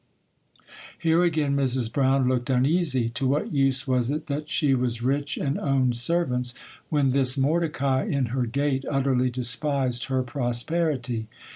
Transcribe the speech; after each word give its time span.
Here, 0.97 1.21
again, 1.21 1.55
Mrs. 1.55 1.93
Brown 1.93 2.27
looked 2.27 2.49
uneasy. 2.49 3.07
To 3.09 3.27
what 3.27 3.53
use 3.53 3.87
was 3.87 4.09
it 4.09 4.25
that 4.25 4.49
she 4.49 4.73
was 4.73 5.03
rich 5.03 5.37
and 5.37 5.59
owned 5.59 5.95
servants, 5.95 6.55
when 6.89 7.09
this 7.09 7.37
Mordecai 7.37 8.05
in 8.05 8.25
her 8.33 8.47
gate 8.47 8.83
utterly 8.89 9.29
despised 9.29 10.05
her 10.05 10.23
prosperity? 10.23 11.27